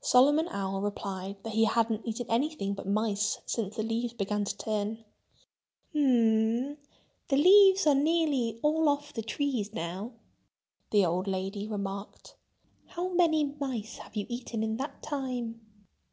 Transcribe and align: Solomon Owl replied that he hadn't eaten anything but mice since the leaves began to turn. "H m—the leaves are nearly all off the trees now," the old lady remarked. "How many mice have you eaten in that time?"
Solomon 0.00 0.48
Owl 0.48 0.80
replied 0.80 1.36
that 1.44 1.52
he 1.52 1.62
hadn't 1.62 2.04
eaten 2.04 2.26
anything 2.28 2.74
but 2.74 2.88
mice 2.88 3.38
since 3.46 3.76
the 3.76 3.84
leaves 3.84 4.12
began 4.12 4.44
to 4.44 4.58
turn. 4.58 4.96
"H 4.96 5.06
m—the 5.94 7.36
leaves 7.36 7.86
are 7.86 7.94
nearly 7.94 8.58
all 8.64 8.88
off 8.88 9.12
the 9.12 9.22
trees 9.22 9.72
now," 9.72 10.10
the 10.90 11.06
old 11.06 11.28
lady 11.28 11.68
remarked. 11.68 12.34
"How 12.86 13.10
many 13.10 13.44
mice 13.60 13.98
have 13.98 14.16
you 14.16 14.26
eaten 14.28 14.64
in 14.64 14.76
that 14.78 15.04
time?" 15.04 15.60